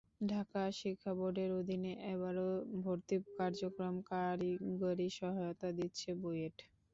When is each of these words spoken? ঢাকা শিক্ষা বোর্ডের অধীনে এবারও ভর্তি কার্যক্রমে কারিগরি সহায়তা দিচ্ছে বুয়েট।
ঢাকা 0.27 0.61
শিক্ষা 0.79 1.11
বোর্ডের 1.17 1.51
অধীনে 1.59 1.91
এবারও 2.13 2.47
ভর্তি 2.83 3.15
কার্যক্রমে 3.37 4.01
কারিগরি 4.11 5.07
সহায়তা 5.17 5.69
দিচ্ছে 5.77 6.09
বুয়েট। 6.21 6.55